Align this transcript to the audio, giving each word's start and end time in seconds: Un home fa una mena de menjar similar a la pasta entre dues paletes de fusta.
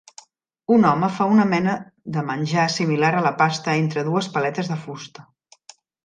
Un 0.75 0.85
home 0.91 1.09
fa 1.17 1.25
una 1.33 1.43
mena 1.49 1.75
de 2.15 2.23
menjar 2.29 2.63
similar 2.75 3.11
a 3.17 3.21
la 3.25 3.33
pasta 3.41 3.75
entre 3.81 4.05
dues 4.07 4.31
paletes 4.39 4.71
de 4.73 4.79
fusta. 4.87 5.27